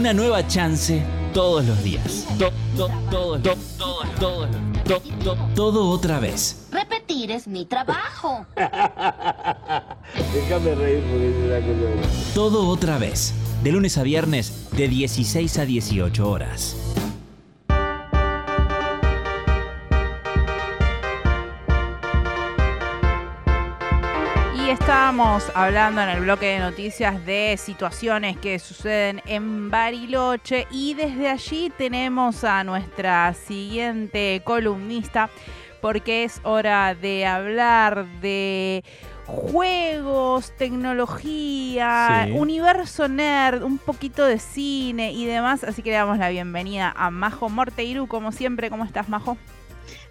Una 0.00 0.14
nueva 0.14 0.46
chance 0.48 1.02
todos 1.34 1.62
los 1.66 1.84
días. 1.84 2.26
To- 2.38 2.50
to- 2.74 2.88
todo, 3.10 3.38
to- 3.38 3.54
todo, 3.76 3.98
todo, 4.18 4.48
to- 4.86 5.00
to- 5.22 5.36
todo 5.54 5.90
otra 5.90 6.18
vez. 6.18 6.68
Repetir 6.72 7.30
es 7.32 7.46
mi 7.46 7.66
trabajo. 7.66 8.46
Déjame 8.56 9.84
reír 10.74 11.04
porque 11.04 11.28
es 11.28 11.36
una 11.44 11.60
cosa. 11.60 12.08
Todo 12.34 12.66
otra 12.68 12.96
vez. 12.96 13.34
De 13.62 13.72
lunes 13.72 13.98
a 13.98 14.02
viernes, 14.02 14.68
de 14.72 14.88
16 14.88 15.58
a 15.58 15.66
18 15.66 16.30
horas. 16.30 16.76
Estábamos 25.10 25.50
hablando 25.56 26.00
en 26.02 26.08
el 26.08 26.20
bloque 26.20 26.46
de 26.46 26.60
noticias 26.60 27.26
de 27.26 27.56
situaciones 27.58 28.38
que 28.38 28.60
suceden 28.60 29.20
en 29.26 29.68
Bariloche 29.68 30.68
y 30.70 30.94
desde 30.94 31.28
allí 31.28 31.72
tenemos 31.76 32.44
a 32.44 32.62
nuestra 32.62 33.34
siguiente 33.34 34.40
columnista 34.44 35.28
porque 35.80 36.22
es 36.22 36.40
hora 36.44 36.94
de 36.94 37.26
hablar 37.26 38.06
de 38.20 38.84
juegos, 39.26 40.56
tecnología, 40.56 42.26
Sí. 42.26 42.30
universo 42.30 43.08
nerd, 43.08 43.64
un 43.64 43.78
poquito 43.78 44.24
de 44.24 44.38
cine 44.38 45.10
y 45.10 45.26
demás, 45.26 45.64
así 45.64 45.82
que 45.82 45.90
le 45.90 45.96
damos 45.96 46.18
la 46.18 46.28
bienvenida 46.28 46.94
a 46.96 47.10
Majo 47.10 47.48
Morteiru, 47.48 48.06
como 48.06 48.30
siempre, 48.30 48.70
¿cómo 48.70 48.84
estás 48.84 49.08
Majo? 49.08 49.36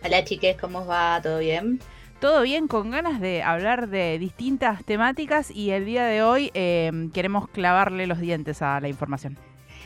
Hola 0.03 0.25
chiques, 0.25 0.57
¿cómo 0.59 0.79
os 0.79 0.89
va? 0.89 1.21
¿Todo 1.23 1.39
bien? 1.39 1.79
Todo 2.19 2.41
bien, 2.41 2.67
con 2.67 2.91
ganas 2.91 3.21
de 3.21 3.43
hablar 3.43 3.87
de 3.87 4.19
distintas 4.19 4.83
temáticas 4.83 5.49
y 5.51 5.71
el 5.71 5.85
día 5.85 6.05
de 6.05 6.21
hoy 6.21 6.51
eh, 6.53 6.91
queremos 7.13 7.47
clavarle 7.47 8.07
los 8.07 8.19
dientes 8.19 8.61
a 8.61 8.81
la 8.81 8.89
información. 8.89 9.37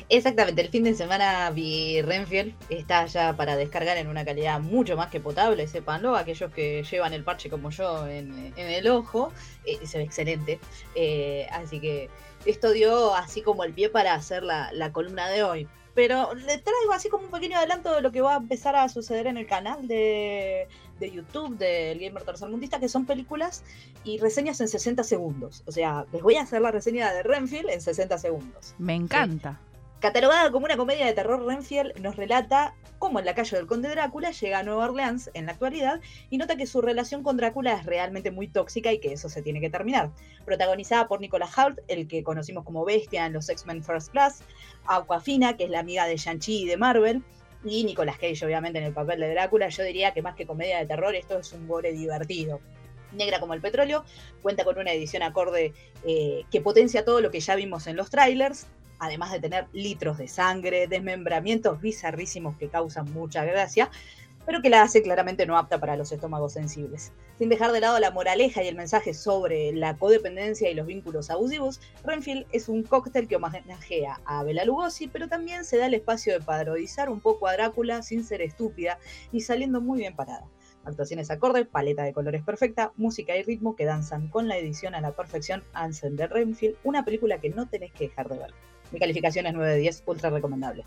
Exactamente, 0.09 0.61
el 0.61 0.69
fin 0.69 0.83
de 0.83 0.95
semana 0.95 1.49
vi 1.51 2.01
Renfield, 2.01 2.55
está 2.69 3.05
ya 3.05 3.35
para 3.35 3.55
descargar 3.55 3.97
en 3.97 4.08
una 4.08 4.25
calidad 4.25 4.59
mucho 4.59 4.97
más 4.97 5.09
que 5.09 5.19
potable, 5.19 5.67
sépanlo, 5.67 6.16
aquellos 6.16 6.52
que 6.52 6.83
llevan 6.83 7.13
el 7.13 7.23
parche 7.23 7.49
como 7.49 7.69
yo 7.69 8.08
en, 8.08 8.52
en 8.55 8.67
el 8.67 8.88
ojo, 8.88 9.31
eh, 9.63 9.86
se 9.86 9.99
ve 9.99 10.03
excelente, 10.03 10.59
Eh, 10.95 11.47
así 11.52 11.80
que 11.80 12.09
esto 12.45 12.71
dio 12.71 13.13
así 13.15 13.43
como 13.43 13.63
el 13.63 13.73
pie 13.73 13.89
para 13.89 14.15
hacer 14.15 14.43
la, 14.43 14.71
la 14.73 14.91
columna 14.91 15.30
de 15.30 15.43
hoy. 15.43 15.67
Pero 15.95 16.33
le 16.33 16.58
traigo 16.58 16.91
así 16.93 17.08
como 17.09 17.25
un 17.25 17.31
pequeño 17.31 17.55
adelanto 17.58 17.93
de 17.93 18.02
lo 18.02 18.11
que 18.11 18.21
va 18.21 18.33
a 18.33 18.38
empezar 18.38 18.75
a 18.75 18.89
suceder 18.89 19.27
en 19.27 19.38
el 19.38 19.45
canal 19.45 19.88
de, 19.88 20.67
de 21.03 21.11
YouTube 21.11 21.57
del 21.57 21.99
Gamer 21.99 22.23
Tercermundista, 22.23 22.79
que 22.79 22.89
son 22.89 23.05
películas 23.05 23.63
y 24.03 24.17
reseñas 24.19 24.61
en 24.61 24.67
60 24.67 25.03
segundos. 25.03 25.63
O 25.65 25.71
sea, 25.71 26.05
les 26.11 26.21
voy 26.21 26.35
a 26.35 26.43
hacer 26.43 26.61
la 26.61 26.71
reseña 26.71 27.13
de 27.13 27.23
Renfield 27.23 27.69
en 27.69 27.81
60 27.81 28.17
segundos. 28.17 28.73
Me 28.77 28.95
encanta. 28.95 29.59
Catalogada 29.99 30.51
como 30.51 30.65
una 30.65 30.75
comedia 30.75 31.05
de 31.05 31.13
terror, 31.13 31.45
Renfield 31.45 31.97
nos 32.01 32.17
relata 32.17 32.75
cómo 32.99 33.19
en 33.19 33.25
la 33.25 33.35
calle 33.35 33.55
del 33.55 33.67
Conde 33.67 33.89
Drácula 33.89 34.31
llega 34.31 34.59
a 34.59 34.63
Nueva 34.63 34.85
Orleans 34.85 35.29
en 35.33 35.45
la 35.45 35.53
actualidad 35.53 36.01
y 36.29 36.37
nota 36.37 36.57
que 36.57 36.67
su 36.67 36.81
relación 36.81 37.23
con 37.23 37.37
Drácula 37.37 37.73
es 37.73 37.85
realmente 37.85 38.31
muy 38.31 38.47
tóxica 38.47 38.91
y 38.91 38.99
que 38.99 39.13
eso 39.13 39.29
se 39.29 39.41
tiene 39.41 39.61
que 39.61 39.69
terminar. 39.69 40.11
Protagonizada 40.45 41.07
por 41.07 41.21
Nicolas 41.21 41.57
Hoult, 41.57 41.79
el 41.87 42.07
que 42.07 42.23
conocimos 42.23 42.65
como 42.65 42.83
Bestia 42.83 43.25
en 43.25 43.33
los 43.33 43.47
X-Men 43.47 43.83
First 43.83 44.11
Class, 44.11 44.43
Aquafina, 44.87 45.55
que 45.55 45.65
es 45.65 45.69
la 45.69 45.79
amiga 45.79 46.05
de 46.05 46.17
Shang-Chi 46.17 46.63
y 46.63 46.65
de 46.65 46.77
Marvel, 46.77 47.23
y 47.66 47.83
Nicolas 47.83 48.17
Cage, 48.17 48.45
obviamente, 48.45 48.80
en 48.80 48.86
el 48.86 48.94
papel 48.94 49.19
de 49.19 49.31
Drácula. 49.31 49.69
Yo 49.69 49.83
diría 49.83 50.14
que 50.14 50.22
más 50.22 50.36
que 50.36 50.45
comedia 50.45 50.80
de 50.80 50.86
terror, 50.86 51.16
esto 51.16 51.39
es 51.39 51.53
un 51.53 51.67
gore 51.67 51.92
divertido. 51.92 52.59
Negra 53.11 53.39
como 53.39 53.53
el 53.53 53.61
petróleo, 53.61 54.03
cuenta 54.42 54.64
con 54.64 54.78
una 54.78 54.92
edición 54.92 55.23
acorde 55.23 55.73
eh, 56.05 56.44
que 56.52 56.61
potencia 56.61 57.05
todo 57.05 57.22
lo 57.22 57.30
que 57.31 57.39
ya 57.39 57.55
vimos 57.55 57.86
en 57.88 57.95
los 57.95 58.09
trailers, 58.09 58.67
además 59.00 59.31
de 59.31 59.39
tener 59.39 59.67
litros 59.72 60.17
de 60.17 60.28
sangre, 60.28 60.88
desmembramientos 60.88 61.80
bizarrísimos 61.80 62.58
que 62.58 62.70
causan 62.70 63.11
mucha 63.14 63.45
gracia, 63.45 63.92
pero 64.45 64.61
que 64.61 64.69
la 64.69 64.81
hace 64.81 65.02
claramente 65.02 65.45
no 65.45 65.58
apta 65.58 65.80
para 65.80 65.95
los 65.95 66.11
estómagos 66.11 66.53
sensibles. 66.53 67.11
Sin 67.38 67.49
dejar 67.49 67.72
de 67.72 67.80
lado 67.80 67.99
la 67.99 68.11
moraleja 68.11 68.64
y 68.64 68.67
el 68.67 68.76
mensaje 68.76 69.14
sobre 69.14 69.73
la 69.73 69.98
codependencia 69.98 70.70
y 70.70 70.73
los 70.73 70.86
vínculos 70.86 71.30
abusivos, 71.30 71.81
Renfield 72.04 72.45
es 72.52 72.70
un 72.70 72.83
cóctel 72.83 73.27
que 73.27 73.36
homenajea 73.36 74.21
a 74.26 74.43
Bela 74.43 74.65
Lugosi, 74.65 75.08
pero 75.08 75.27
también 75.27 75.65
se 75.65 75.77
da 75.77 75.87
el 75.87 75.93
espacio 75.93 76.33
de 76.33 76.45
parodizar 76.45 77.09
un 77.09 77.20
poco 77.20 77.48
a 77.48 77.54
Drácula 77.54 78.02
sin 78.02 78.23
ser 78.23 78.42
estúpida 78.42 78.99
y 79.31 79.42
saliendo 79.42 79.81
muy 79.81 79.99
bien 79.99 80.15
parada. 80.15 80.45
Actuaciones 80.86 81.31
acorde, 81.31 81.64
paleta 81.64 82.04
de 82.04 82.11
colores 82.11 82.43
perfecta, 82.43 82.92
música 82.98 83.37
y 83.37 83.43
ritmo 83.43 83.75
que 83.75 83.86
danzan 83.86 84.27
con 84.27 84.49
la 84.49 84.58
edición 84.58 84.95
a 84.95 85.02
la 85.02 85.14
perfección 85.14 85.64
hacen 85.73 86.17
de 86.17 86.27
Renfield 86.27 86.75
una 86.83 87.05
película 87.05 87.37
que 87.39 87.49
no 87.49 87.70
tenés 87.70 87.93
que 87.93 88.10
dejar 88.10 88.27
de 88.27 88.37
ver. 88.37 88.54
Mi 88.92 88.99
calificación 88.99 89.45
es 89.45 89.54
9 89.54 89.71
de 89.71 89.77
10, 89.77 90.04
ultra 90.05 90.30
recomendable. 90.30 90.86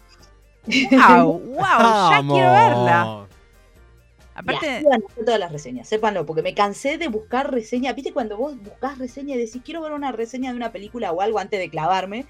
¡Wow! 0.67 1.41
¡Wow! 1.41 2.11
Ya 2.11 2.23
quiero 2.29 2.53
verla. 2.53 3.27
Aparte, 4.39 4.79
hacer 4.79 5.25
todas 5.25 5.41
las 5.41 5.51
reseñas, 5.53 5.89
sépanlo, 5.89 6.27
porque 6.27 6.43
me 6.43 6.55
cansé 6.55 6.99
de 6.99 7.09
buscar 7.09 7.51
reseñas. 7.51 7.95
¿Viste 7.95 8.13
cuando 8.13 8.37
vos 8.37 8.57
buscás 8.63 8.99
reseña 8.99 9.35
y 9.35 9.39
decís 9.39 9.63
quiero 9.65 9.81
ver 9.83 9.93
una 9.93 10.13
reseña 10.13 10.51
de 10.51 10.57
una 10.57 10.73
película 10.73 11.11
o 11.13 11.21
algo 11.21 11.39
antes 11.39 11.59
de 11.59 11.71
clavarme? 11.71 12.27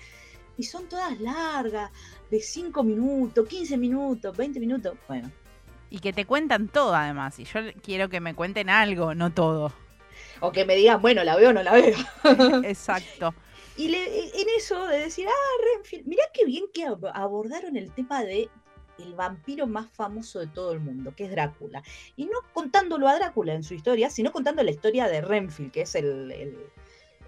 Y 0.59 0.63
son 0.63 0.89
todas 0.89 1.21
largas, 1.21 1.91
de 2.31 2.41
5 2.41 2.83
minutos, 2.83 3.47
15 3.49 3.77
minutos, 3.77 4.37
20 4.37 4.59
minutos. 4.61 4.97
Bueno, 5.09 5.31
y 5.91 5.99
que 5.99 6.13
te 6.13 6.25
cuentan 6.25 6.69
todo 6.69 6.95
además. 6.95 7.39
Y 7.39 7.45
yo 7.45 7.61
quiero 7.83 8.09
que 8.09 8.21
me 8.21 8.35
cuenten 8.35 8.71
algo, 8.71 9.15
no 9.15 9.31
todo. 9.33 9.73
o 10.41 10.53
que 10.53 10.65
me 10.65 10.75
digan, 10.77 11.03
bueno, 11.03 11.25
la 11.25 11.37
veo 11.37 11.51
o 11.51 11.53
no 11.53 11.63
la 11.63 11.73
veo. 11.73 11.97
Exacto. 12.65 13.35
Y 13.77 13.89
le- 13.89 14.29
en 14.41 14.47
eso 14.57 14.87
de 14.87 15.01
decir, 15.01 15.27
ah, 15.29 15.75
Renfield, 15.75 16.07
mirá 16.07 16.23
qué 16.33 16.45
bien 16.47 16.65
que 16.73 16.87
ab- 16.87 17.11
abordaron 17.15 17.77
el 17.77 17.91
tema 17.93 18.25
de 18.25 18.49
el 18.99 19.15
vampiro 19.15 19.67
más 19.67 19.91
famoso 19.91 20.39
de 20.41 20.47
todo 20.47 20.73
el 20.73 20.81
mundo, 20.81 21.13
que 21.17 21.25
es 21.25 21.31
Drácula. 21.31 21.83
Y 22.17 22.25
no 22.27 22.39
contándolo 22.53 23.09
a 23.09 23.15
Drácula 23.17 23.55
en 23.55 23.63
su 23.63 23.75
historia, 23.75 24.11
sino 24.11 24.33
contando 24.33 24.63
la 24.63 24.71
historia 24.71 25.07
de 25.09 25.21
Renfield, 25.21 25.73
que 25.73 25.83
es 25.83 25.95
el, 25.95 26.31
el, 26.33 26.57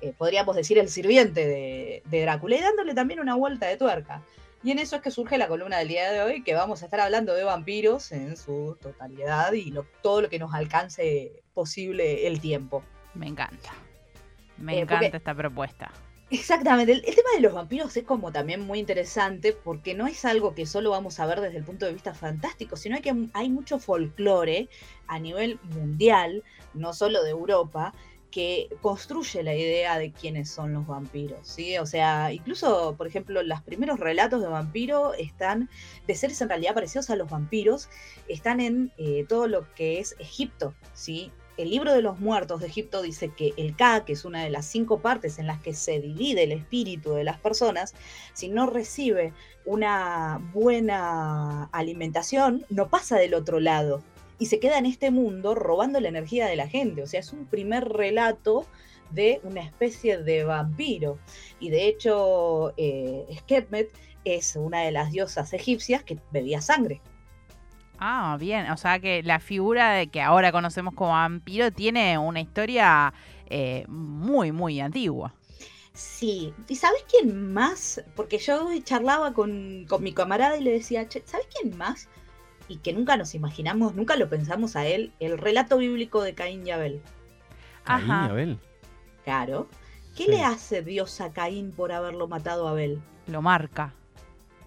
eh, 0.00 0.12
podríamos 0.16 0.56
decir, 0.56 0.78
el 0.78 0.88
sirviente 0.88 1.46
de, 1.46 2.02
de 2.06 2.22
Drácula, 2.22 2.56
y 2.56 2.60
dándole 2.60 2.94
también 2.94 3.20
una 3.20 3.34
vuelta 3.34 3.66
de 3.66 3.76
tuerca. 3.76 4.22
Y 4.64 4.72
en 4.72 4.80
eso 4.80 4.96
es 4.96 5.02
que 5.02 5.10
surge 5.12 5.38
la 5.38 5.46
columna 5.46 5.78
del 5.78 5.88
día 5.88 6.10
de 6.10 6.20
hoy, 6.20 6.42
que 6.42 6.54
vamos 6.54 6.82
a 6.82 6.86
estar 6.86 6.98
hablando 7.00 7.32
de 7.34 7.44
vampiros 7.44 8.10
en 8.10 8.36
su 8.36 8.76
totalidad 8.80 9.52
y 9.52 9.70
lo- 9.70 9.86
todo 10.02 10.20
lo 10.22 10.28
que 10.28 10.38
nos 10.40 10.52
alcance 10.52 11.42
posible 11.54 12.26
el 12.26 12.40
tiempo. 12.40 12.82
Me 13.14 13.26
encanta. 13.28 13.72
Me 14.56 14.74
Eh, 14.74 14.80
encanta 14.80 15.04
porque- 15.04 15.16
esta 15.18 15.34
propuesta. 15.34 15.92
Exactamente, 16.31 16.93
el, 16.93 17.03
tema 17.03 17.31
de 17.34 17.41
los 17.41 17.55
vampiros 17.55 17.97
es 17.97 18.05
como 18.05 18.31
también 18.33 18.61
muy 18.61 18.78
interesante 18.78 19.55
porque 19.55 19.94
no 19.94 20.06
es 20.06 20.27
algo 20.27 20.55
que 20.55 20.66
solo 20.66 20.91
vamos 20.91 21.19
a 21.21 21.27
ver 21.27 21.41
desde 21.41 21.56
el 21.56 21.65
punto 21.65 21.87
de 21.87 21.94
vista 21.94 22.12
fantástico, 22.12 22.77
sino 22.77 23.00
que 23.00 23.15
hay 23.33 23.49
mucho 23.49 23.78
folclore 23.78 24.69
a 25.06 25.19
nivel 25.19 25.59
mundial, 25.62 26.44
no 26.75 26.93
solo 26.93 27.22
de 27.22 27.31
Europa, 27.31 27.94
que 28.31 28.69
construye 28.83 29.43
la 29.43 29.55
idea 29.55 29.99
de 29.99 30.12
quiénes 30.12 30.50
son 30.50 30.75
los 30.75 30.87
vampiros, 30.87 31.49
¿sí? 31.49 31.78
O 31.78 31.87
sea, 31.87 32.31
incluso, 32.31 32.95
por 32.99 33.06
ejemplo, 33.06 33.43
los 33.43 33.62
primeros 33.62 33.99
relatos 33.99 34.43
de 34.43 34.49
vampiro 34.49 35.15
están, 35.15 35.71
de 36.06 36.15
seres 36.15 36.41
en 36.43 36.50
realidad 36.50 36.75
parecidos 36.75 37.09
a 37.09 37.16
los 37.16 37.31
vampiros, 37.31 37.89
están 38.28 38.60
en 38.60 38.93
eh, 38.99 39.25
todo 39.27 39.49
lo 39.49 39.72
que 39.75 39.99
es 39.99 40.15
Egipto, 40.19 40.75
¿sí? 40.93 41.33
El 41.58 41.70
libro 41.70 41.92
de 41.92 42.02
los 42.02 42.20
muertos 42.20 42.60
de 42.60 42.69
Egipto 42.69 43.02
dice 43.02 43.32
que 43.36 43.52
el 43.56 43.74
Ka, 43.74 44.04
que 44.04 44.12
es 44.12 44.24
una 44.24 44.44
de 44.44 44.50
las 44.50 44.64
cinco 44.64 45.00
partes 45.00 45.41
en 45.41 45.48
las 45.48 45.60
que 45.60 45.74
se 45.74 46.00
divide 46.00 46.44
el 46.44 46.52
espíritu 46.52 47.14
de 47.14 47.24
las 47.24 47.41
personas, 47.41 47.94
si 48.32 48.48
no 48.48 48.66
recibe 48.66 49.32
una 49.64 50.41
buena 50.54 51.64
alimentación, 51.72 52.64
no 52.70 52.88
pasa 52.88 53.16
del 53.18 53.34
otro 53.34 53.58
lado 53.58 54.04
y 54.38 54.47
se 54.47 54.60
queda 54.60 54.78
en 54.78 54.86
este 54.86 55.10
mundo 55.10 55.56
robando 55.56 55.98
la 55.98 56.08
energía 56.08 56.47
de 56.47 56.54
la 56.54 56.68
gente. 56.68 57.02
O 57.02 57.08
sea, 57.08 57.18
es 57.18 57.32
un 57.32 57.47
primer 57.47 57.88
relato 57.88 58.64
de 59.10 59.41
una 59.42 59.62
especie 59.62 60.18
de 60.18 60.44
vampiro. 60.44 61.18
Y 61.58 61.70
de 61.70 61.88
hecho, 61.88 62.72
eh, 62.76 63.26
es 64.24 64.56
una 64.56 64.82
de 64.82 64.92
las 64.92 65.10
diosas 65.10 65.53
egipcias 65.53 66.04
que 66.04 66.18
bebía 66.30 66.60
sangre. 66.60 67.00
Ah, 67.98 68.36
bien. 68.39 68.71
O 68.71 68.77
sea 68.77 68.98
que 69.00 69.22
la 69.22 69.41
figura 69.41 69.92
de 69.92 70.06
que 70.09 70.21
ahora 70.22 70.53
conocemos 70.53 70.95
como 70.95 71.10
vampiro 71.12 71.71
tiene 71.72 72.16
una 72.18 72.41
historia 72.41 73.12
eh, 73.50 73.84
muy, 73.89 74.53
muy 74.53 74.80
antigua. 74.80 75.34
Sí, 75.95 76.54
¿y 76.68 76.77
sabes 76.77 77.04
quién 77.10 77.53
más? 77.53 78.04
Porque 78.15 78.39
yo 78.39 78.68
charlaba 78.84 79.33
con, 79.33 79.84
con 79.89 80.03
mi 80.03 80.12
camarada 80.12 80.56
y 80.56 80.62
le 80.62 80.71
decía, 80.71 81.09
"Che, 81.09 81.22
¿sabes 81.27 81.47
quién 81.53 81.77
más? 81.77 82.09
Y 82.68 82.77
que 82.77 82.92
nunca 82.92 83.16
nos 83.16 83.34
imaginamos, 83.34 83.95
nunca 83.97 84.15
lo 84.15 84.28
pensamos 84.28 84.77
a 84.77 84.86
él, 84.86 85.12
el 85.18 85.39
relato 85.39 85.78
bíblico 85.78 86.22
de 86.22 86.34
Caín 86.34 86.65
y 86.66 86.71
Abel. 86.71 87.03
Caín 87.83 88.06
y 88.06 88.10
Ajá. 88.10 88.24
Abel. 88.27 88.59
Claro. 89.24 89.68
¿Qué 90.16 90.24
Sí. 90.24 90.30
le 90.30 90.42
hace 90.42 90.83
Dios 90.83 91.21
a 91.21 91.33
Caín 91.33 91.72
por 91.72 91.91
haberlo 91.92 92.28
matado 92.28 92.68
a 92.68 92.72
Abel? 92.72 93.00
Lo 93.27 93.42
marca. 93.42 93.92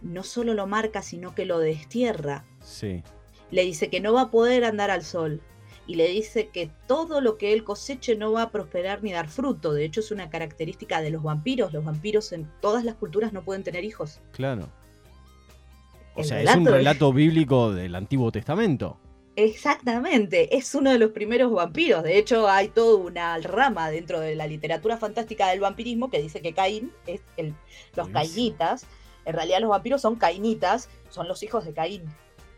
No 0.01 0.23
solo 0.23 0.53
lo 0.53 0.65
marca, 0.67 1.01
sino 1.01 1.33
que 1.35 1.45
lo 1.45 1.59
destierra. 1.59 2.43
Sí. 2.61 3.03
Le 3.51 3.63
dice 3.63 3.89
que 3.89 3.99
no 3.99 4.13
va 4.13 4.21
a 4.23 4.31
poder 4.31 4.63
andar 4.63 4.89
al 4.89 5.03
sol. 5.03 5.41
Y 5.87 5.95
le 5.95 6.07
dice 6.07 6.47
que 6.49 6.69
todo 6.87 7.21
lo 7.21 7.37
que 7.37 7.51
él 7.53 7.63
coseche 7.63 8.15
no 8.15 8.31
va 8.31 8.43
a 8.43 8.49
prosperar 8.51 9.03
ni 9.03 9.11
dar 9.11 9.27
fruto. 9.27 9.73
De 9.73 9.83
hecho, 9.83 9.99
es 9.99 10.11
una 10.11 10.29
característica 10.29 11.01
de 11.01 11.09
los 11.09 11.21
vampiros. 11.23 11.73
Los 11.73 11.83
vampiros 11.83 12.31
en 12.31 12.49
todas 12.61 12.85
las 12.85 12.95
culturas 12.95 13.33
no 13.33 13.43
pueden 13.43 13.63
tener 13.63 13.83
hijos. 13.83 14.21
Claro. 14.31 14.69
O 16.15 16.19
El 16.21 16.25
sea, 16.25 16.41
es 16.41 16.55
un 16.55 16.65
relato 16.65 17.07
de- 17.09 17.13
bíblico 17.15 17.71
del 17.73 17.95
Antiguo 17.95 18.31
Testamento. 18.31 18.97
Exactamente, 19.35 20.55
es 20.57 20.75
uno 20.75 20.91
de 20.91 20.99
los 20.99 21.11
primeros 21.11 21.51
vampiros. 21.51 22.03
De 22.03 22.17
hecho, 22.17 22.49
hay 22.49 22.67
toda 22.67 22.97
una 22.97 23.37
rama 23.39 23.89
dentro 23.89 24.19
de 24.19 24.35
la 24.35 24.45
literatura 24.45 24.97
fantástica 24.97 25.49
del 25.49 25.61
vampirismo 25.61 26.09
que 26.09 26.21
dice 26.21 26.41
que 26.41 26.53
Caín 26.53 26.91
es 27.07 27.21
el, 27.37 27.53
los 27.95 28.09
cainitas. 28.09 28.85
En 29.25 29.33
realidad, 29.33 29.59
los 29.61 29.69
vampiros 29.69 30.01
son 30.01 30.15
cainitas, 30.15 30.89
son 31.09 31.27
los 31.27 31.43
hijos 31.43 31.63
de 31.65 31.73
Caín, 31.73 32.03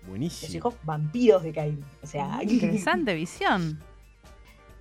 los 0.03 0.09
Buenísimo. 0.09 0.57
hijos 0.57 0.75
vampiros 0.83 1.43
de 1.43 1.53
Caín. 1.53 1.85
O 2.01 2.07
sea, 2.07 2.39
Interesante 2.41 3.13
visión. 3.15 3.81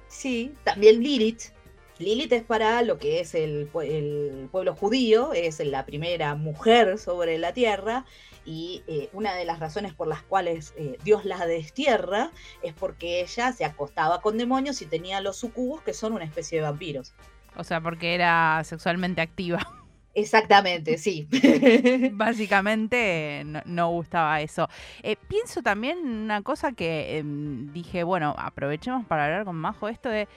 Sí, 0.09 0.55
también 0.65 1.01
Lilith. 1.03 1.53
Lilith 1.99 2.33
es 2.33 2.43
para 2.43 2.83
lo 2.83 2.99
que 2.99 3.21
es 3.21 3.35
el, 3.35 3.71
el 3.83 4.49
pueblo 4.51 4.75
judío, 4.75 5.33
es 5.33 5.61
la 5.61 5.87
primera 5.87 6.35
mujer 6.35 6.99
sobre 6.99 7.39
la 7.39 7.53
tierra 7.53 8.05
y 8.45 8.83
eh, 8.89 9.09
una 9.13 9.35
de 9.35 9.45
las 9.45 9.61
razones 9.61 9.95
por 9.95 10.09
las 10.09 10.23
cuales 10.23 10.75
eh, 10.77 10.99
Dios 11.05 11.25
la 11.25 11.47
destierra 11.47 12.33
es 12.63 12.75
porque 12.75 13.21
ella 13.21 13.53
se 13.53 13.65
acostaba 13.65 14.21
con 14.21 14.37
demonios 14.37 14.83
y 14.83 14.87
tenía 14.87 15.21
los 15.21 15.37
sucubos 15.37 15.83
que 15.83 15.95
son 15.95 16.13
una 16.13 16.25
especie 16.25 16.59
de 16.59 16.65
vampiros. 16.65 17.15
O 17.57 17.65
sea, 17.65 17.81
porque 17.81 18.15
era 18.15 18.63
sexualmente 18.65 19.21
activa. 19.21 19.61
Exactamente, 20.14 20.99
sí. 20.99 21.26
Básicamente 22.12 23.43
no, 23.47 23.62
no 23.64 23.91
gustaba 23.91 24.41
eso. 24.41 24.69
Eh, 25.03 25.17
pienso 25.29 25.62
también 25.62 25.99
una 26.06 26.43
cosa 26.43 26.73
que 26.73 27.19
em, 27.19 27.73
dije, 27.73 28.05
bueno, 28.05 28.35
aprovechemos 28.38 29.06
para 29.06 29.25
hablar 29.25 29.44
con 29.44 29.56
Majo 29.56 29.88
esto 29.88 30.09
de... 30.09 30.29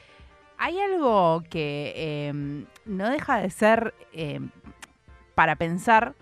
Hay 0.58 0.80
algo 0.80 1.44
que 1.50 2.28
em, 2.30 2.66
no 2.86 3.10
deja 3.10 3.40
de 3.40 3.50
ser 3.50 3.94
em, 4.14 4.50
para 5.36 5.58
pensar 5.58 6.16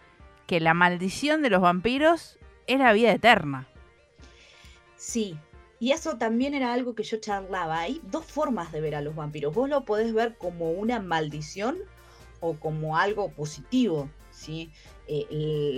que 0.47 0.59
la 0.59 0.73
maldición 0.73 1.43
de 1.43 1.51
los 1.51 1.61
vampiros 1.61 2.39
es 2.65 2.79
la 2.79 2.93
vida 2.93 3.11
eterna. 3.11 3.67
Sí, 4.95 5.37
y 5.79 5.91
eso 5.91 6.17
también 6.17 6.55
era 6.55 6.73
algo 6.73 6.95
que 6.95 7.03
yo 7.03 7.17
charlaba. 7.17 7.81
Hay 7.81 8.01
dos 8.05 8.25
formas 8.25 8.71
de 8.71 8.81
ver 8.81 8.95
a 8.95 9.01
los 9.01 9.15
vampiros. 9.15 9.53
Vos 9.53 9.69
lo 9.69 9.85
podés 9.85 10.13
ver 10.13 10.37
como 10.37 10.71
una 10.71 10.99
maldición 10.99 11.77
o 12.43 12.59
como 12.59 12.97
algo 12.97 13.29
positivo, 13.31 14.09
¿sí? 14.31 14.69
Eh, 15.07 15.25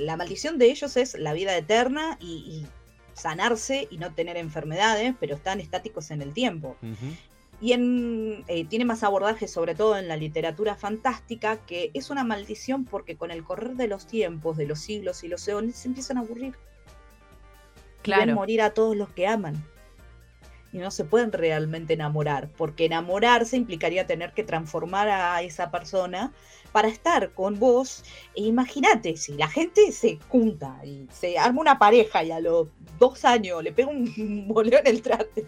la 0.03 0.17
maldición 0.17 0.57
de 0.57 0.71
ellos 0.71 0.97
es 0.97 1.13
la 1.17 1.33
vida 1.33 1.55
eterna 1.55 2.17
y, 2.19 2.25
y 2.25 2.67
sanarse 3.13 3.87
y 3.91 3.97
no 3.97 4.13
tener 4.13 4.35
enfermedades, 4.35 5.13
pero 5.19 5.35
están 5.35 5.59
estáticos 5.59 6.09
en 6.11 6.21
el 6.21 6.33
tiempo. 6.33 6.75
Y 7.61 7.71
en, 7.71 8.43
eh, 8.47 8.65
tiene 8.65 8.83
más 8.83 9.03
abordaje, 9.03 9.47
sobre 9.47 9.75
todo 9.75 9.97
en 9.97 10.07
la 10.07 10.17
literatura 10.17 10.75
fantástica, 10.75 11.57
que 11.65 11.91
es 11.93 12.09
una 12.09 12.23
maldición 12.23 12.83
porque 12.83 13.15
con 13.15 13.31
el 13.31 13.43
correr 13.43 13.75
de 13.75 13.87
los 13.87 14.07
tiempos, 14.07 14.57
de 14.57 14.65
los 14.65 14.79
siglos 14.79 15.23
y 15.23 15.27
los 15.29 15.47
eones, 15.47 15.75
se 15.77 15.87
empiezan 15.87 16.17
a 16.17 16.21
aburrir 16.21 16.55
y 18.03 18.11
ven 18.11 18.17
Claro. 18.19 18.35
morir 18.35 18.61
a 18.61 18.71
todos 18.71 18.95
los 18.97 19.09
que 19.09 19.27
aman. 19.27 19.55
Y 20.73 20.77
no 20.79 20.91
se 20.91 21.05
pueden 21.05 21.31
realmente 21.31 21.93
enamorar, 21.93 22.49
porque 22.57 22.85
enamorarse 22.85 23.55
implicaría 23.55 24.05
tener 24.07 24.33
que 24.33 24.43
transformar 24.43 25.07
a 25.09 25.41
esa 25.41 25.71
persona 25.71 26.33
para 26.73 26.89
estar 26.89 27.31
con 27.31 27.57
vos. 27.59 28.03
E 28.35 28.41
imagínate, 28.43 29.15
si 29.15 29.33
la 29.35 29.47
gente 29.47 29.91
se 29.93 30.19
junta 30.27 30.77
y 30.83 31.07
se 31.13 31.37
arma 31.39 31.61
una 31.61 31.79
pareja 31.79 32.23
y 32.25 32.31
a 32.31 32.41
los 32.41 32.67
dos 32.99 33.23
años 33.23 33.63
le 33.63 33.71
pega 33.71 33.87
un 33.89 34.47
boleo 34.49 34.79
en 34.79 34.87
el 34.87 35.01
traste. 35.01 35.45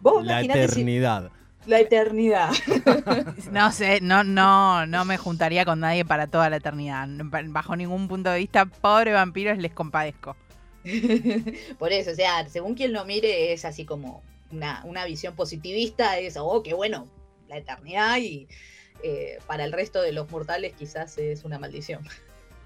Vos, 0.00 0.24
la 0.24 0.40
si- 0.40 0.46
eternidad. 0.46 1.30
la 1.66 1.80
eternidad. 1.80 2.50
No 3.50 3.70
sé, 3.72 4.00
no, 4.00 4.24
no, 4.24 4.86
no 4.86 5.04
me 5.04 5.18
juntaría 5.18 5.64
con 5.66 5.80
nadie 5.80 6.04
para 6.06 6.26
toda 6.26 6.48
la 6.48 6.56
eternidad. 6.56 7.06
Bajo 7.48 7.76
ningún 7.76 8.08
punto 8.08 8.30
de 8.30 8.38
vista, 8.38 8.64
pobre 8.64 9.12
vampiros, 9.12 9.58
les 9.58 9.72
compadezco. 9.74 10.36
Por 11.78 11.92
eso, 11.92 12.10
o 12.12 12.14
sea, 12.14 12.48
según 12.48 12.74
quien 12.74 12.92
lo 12.92 13.04
mire, 13.04 13.52
es 13.52 13.64
así 13.64 13.84
como 13.84 14.22
una, 14.50 14.82
una 14.84 15.04
visión 15.04 15.34
positivista, 15.34 16.18
es, 16.18 16.36
oh, 16.36 16.62
qué 16.62 16.74
bueno, 16.74 17.08
la 17.48 17.58
eternidad 17.58 18.18
y 18.18 18.48
eh, 19.02 19.38
para 19.46 19.64
el 19.64 19.72
resto 19.72 20.00
de 20.00 20.12
los 20.12 20.30
mortales 20.30 20.74
quizás 20.74 21.18
es 21.18 21.44
una 21.44 21.58
maldición. 21.58 22.06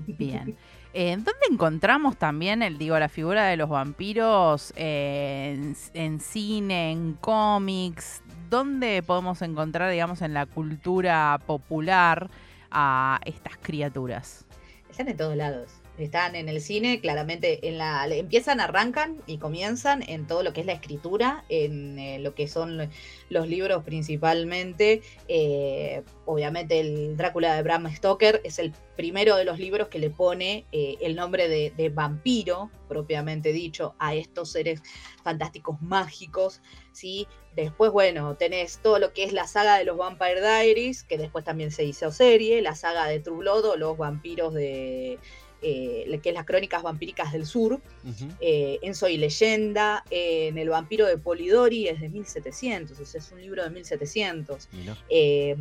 Bien. 0.07 0.57
Eh, 0.93 1.13
¿Dónde 1.13 1.47
encontramos 1.51 2.17
también 2.17 2.63
el, 2.63 2.77
digo, 2.77 2.99
la 2.99 3.09
figura 3.09 3.47
de 3.47 3.57
los 3.57 3.69
vampiros 3.69 4.73
eh, 4.77 5.55
en, 5.57 5.77
en 5.95 6.21
cine, 6.21 6.91
en 6.91 7.15
cómics? 7.15 8.23
¿Dónde 8.49 9.03
podemos 9.03 9.41
encontrar, 9.43 9.91
digamos, 9.91 10.21
en 10.23 10.35
la 10.35 10.47
cultura 10.47 11.41
popular 11.47 12.29
a 12.73 13.21
estas 13.25 13.57
criaturas? 13.59 14.47
Están 14.91 15.09
en 15.09 15.17
todos 15.17 15.37
lados. 15.37 15.80
Están 16.01 16.35
en 16.35 16.49
el 16.49 16.61
cine, 16.61 17.01
claramente 17.01 17.69
en 17.69 17.79
la 17.79 18.07
empiezan, 18.09 18.61
arrancan 18.61 19.23
y 19.27 19.39
comienzan 19.39 20.03
en 20.09 20.27
todo 20.27 20.43
lo 20.43 20.53
que 20.53 20.61
es 20.61 20.67
la 20.67 20.73
escritura, 20.73 21.45
en 21.49 21.99
eh, 21.99 22.19
lo 22.19 22.35
que 22.35 22.49
son 22.49 22.91
los 23.29 23.49
libros 23.49 23.85
principalmente. 23.85 25.03
Eh, 25.29 26.03
obviamente 26.25 26.81
el 26.81 27.17
Drácula 27.17 27.55
de 27.55 27.63
Bram 27.63 27.95
Stoker 27.95 28.41
es 28.45 28.59
el 28.59 28.73
primero 28.97 29.37
de 29.37 29.45
los 29.45 29.59
libros 29.59 29.89
que 29.89 29.99
le 29.99 30.11
pone 30.11 30.67
eh, 30.73 30.97
el 31.01 31.17
nombre 31.17 31.49
de, 31.49 31.73
de 31.77 31.89
vampiro, 31.89 32.71
propiamente 32.89 33.53
dicho, 33.53 33.95
a 33.99 34.15
estos 34.15 34.53
seres 34.53 34.83
fantásticos 35.23 35.81
mágicos. 35.81 36.61
¿sí? 36.93 37.27
Después, 37.57 37.91
bueno, 37.91 38.37
tenés 38.37 38.79
todo 38.79 38.99
lo 38.99 39.13
que 39.13 39.25
es 39.25 39.33
la 39.33 39.47
saga 39.47 39.77
de 39.77 39.85
los 39.85 39.97
Vampire 39.97 40.41
Diaries, 40.41 41.03
que 41.03 41.19
después 41.19 41.45
también 41.45 41.71
se 41.71 41.85
hizo 41.85 42.13
serie, 42.13 42.63
la 42.63 42.75
saga 42.75 43.07
de 43.07 43.21
True 43.21 43.39
Blood 43.39 43.65
o 43.65 43.77
los 43.77 43.97
vampiros 43.97 44.55
de... 44.55 45.19
eh, 45.63 46.19
que 46.23 46.29
es 46.31 46.35
las 46.35 46.45
crónicas 46.47 46.83
vampíricas 46.83 47.33
del 47.33 47.47
sur, 47.47 47.75
Ujú. 48.05 48.29
eh, 48.41 48.79
en 48.83 48.95
Soy 48.95 49.17
Leyenda, 49.17 50.05
en 50.11 50.59
El 50.59 50.69
vampiro 50.71 51.07
de 51.07 51.19
Polidori 51.19 51.89
es 51.89 52.01
de 52.01 52.09
1700, 52.09 52.99
o 52.99 53.05
sea, 53.05 53.21
es 53.21 53.33
un 53.33 53.41
libro 53.41 53.63
de 53.63 53.71
1700. 53.71 54.69
Mirá. 54.73 54.97
Eh, 55.09 55.57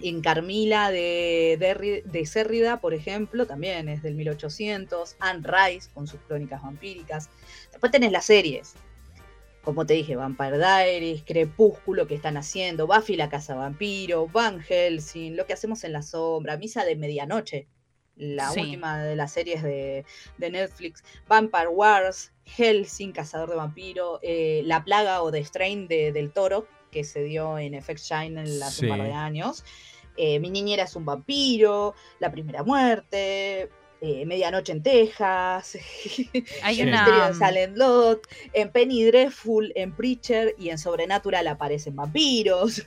en 0.00 0.20
Carmila 0.20 0.92
de, 0.92 1.56
de, 1.58 2.02
de 2.04 2.26
Cérrida, 2.26 2.80
por 2.80 2.94
ejemplo, 2.94 3.46
también 3.46 3.88
es 3.88 4.00
del 4.02 4.14
1800. 4.14 5.16
Anne 5.18 5.42
Rice 5.44 5.90
con 5.92 6.06
sus 6.06 6.20
crónicas 6.20 6.62
vampíricas. 6.62 7.28
Después 7.72 7.90
tenés 7.90 8.12
las 8.12 8.24
series. 8.26 8.74
Como 9.62 9.84
te 9.86 9.94
dije, 9.94 10.14
Vampire 10.14 10.56
Diaries, 10.56 11.24
Crepúsculo 11.24 12.06
que 12.06 12.14
están 12.14 12.36
haciendo, 12.36 12.86
Buffy 12.86 13.16
la 13.16 13.28
Casa 13.28 13.56
Vampiro, 13.56 14.28
Van 14.28 14.60
Helsing, 14.60 15.36
Lo 15.36 15.46
que 15.46 15.52
hacemos 15.52 15.82
en 15.84 15.92
la 15.92 16.02
sombra, 16.02 16.56
Misa 16.56 16.84
de 16.84 16.94
Medianoche, 16.94 17.66
la 18.18 18.50
Sí. 18.50 18.60
última 18.60 19.02
de 19.02 19.16
las 19.16 19.32
series 19.32 19.62
de, 19.62 20.04
de 20.38 20.50
Netflix, 20.50 21.02
Vampire 21.28 21.68
Wars, 21.68 22.32
Helsing, 22.44 23.12
Cazador 23.12 23.50
de 23.50 23.56
Vampiro, 23.56 24.18
eh, 24.22 24.62
La 24.64 24.84
Plaga 24.84 25.22
o 25.22 25.30
The 25.30 25.44
Strain 25.44 25.88
de- 25.88 26.12
del 26.12 26.32
Toro, 26.32 26.66
que 26.90 27.04
se 27.04 27.22
dio 27.22 27.58
en 27.58 27.74
FX 27.74 28.08
China 28.08 28.42
hace 28.64 28.84
un 28.84 28.88
par 28.90 29.00
de 29.02 29.06
Sí. 29.08 29.12
años. 29.12 29.64
Eh, 30.16 30.40
Mi 30.40 30.50
niñera 30.50 30.82
es 30.84 30.96
un 30.96 31.04
vampiro, 31.04 31.94
La 32.18 32.32
Primera 32.32 32.64
Muerte, 32.64 33.68
eh, 34.00 34.26
Medianoche 34.26 34.72
en 34.72 34.82
Texas, 34.82 35.76
Hay 36.62 36.80
El 36.80 36.88
una... 36.88 37.02
misterio 37.04 37.26
de 37.26 37.34
Salem 37.34 37.74
Lot, 37.76 38.26
en 38.52 38.70
Penny 38.72 39.04
Dreadful, 39.04 39.72
en 39.76 39.94
Preacher 39.94 40.54
y 40.58 40.70
en 40.70 40.78
Sobrenatural 40.78 41.46
aparecen 41.46 41.94
vampiros. 41.94 42.82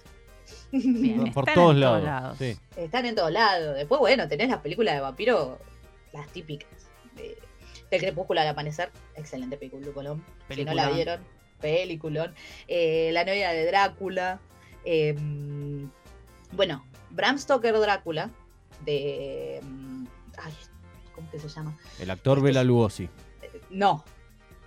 Bien, 0.71 1.31
Por 1.33 1.43
están 1.49 1.55
todos 1.55 1.73
en 1.75 1.79
lados. 1.81 1.99
todos 2.01 2.03
lados. 2.05 2.37
Sí. 2.37 2.57
Están 2.77 3.05
en 3.05 3.15
todos 3.15 3.31
lados. 3.31 3.75
Después, 3.75 3.99
bueno, 3.99 4.27
tenés 4.27 4.49
las 4.49 4.59
películas 4.61 4.95
de 4.95 5.01
vampiro, 5.01 5.59
las 6.13 6.27
típicas. 6.29 6.69
De, 7.15 7.37
del 7.89 7.99
Crepúsculo 8.01 8.39
al 8.41 8.47
Amanecer, 8.47 8.89
excelente 9.15 9.57
peliculón. 9.57 10.23
Si 10.49 10.63
no 10.63 10.73
la 10.73 10.89
vieron, 10.91 11.19
peliculón. 11.59 12.33
Eh, 12.67 13.09
la 13.13 13.25
novia 13.25 13.51
de 13.51 13.65
Drácula. 13.65 14.39
eh, 14.85 15.15
bueno, 16.53 16.85
Bram 17.09 17.37
Stoker 17.37 17.77
Drácula, 17.79 18.29
de... 18.85 19.59
mm, 19.63 20.05
Ay, 20.37 20.53
¿cómo 21.13 21.29
que 21.31 21.39
se 21.39 21.47
llama? 21.49 21.77
El 21.99 22.09
actor 22.11 22.41
Bela 22.41 22.63
Lugosi. 22.63 23.09
No. 23.69 24.03